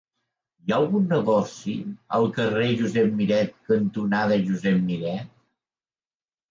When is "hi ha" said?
0.61-0.77